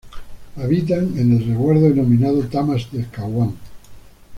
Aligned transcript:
Habitan 0.55 1.15
en 1.19 1.31
el 1.31 1.45
resguardo 1.47 1.81
denominado 1.81 2.41
Tamas 2.47 2.91
del 2.91 3.07
Caguán. 3.11 3.53